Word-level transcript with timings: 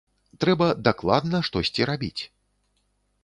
Трэба 0.43 0.69
дакладна 0.87 1.41
штосьці 1.49 1.87
рабіць. 1.91 2.19